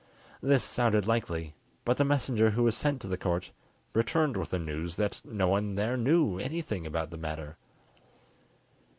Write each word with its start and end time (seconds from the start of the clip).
This 0.41 0.63
sounded 0.63 1.05
likely, 1.05 1.53
but 1.85 1.97
the 1.97 2.03
messenger 2.03 2.49
who 2.49 2.63
was 2.63 2.75
sent 2.75 2.99
to 3.01 3.07
the 3.07 3.19
Court 3.19 3.51
returned 3.93 4.35
with 4.35 4.49
the 4.49 4.57
news 4.57 4.95
that 4.95 5.21
no 5.23 5.47
one 5.49 5.75
there 5.75 5.95
knew 5.95 6.39
anything 6.39 6.87
about 6.87 7.11
the 7.11 7.19
matter. 7.19 7.55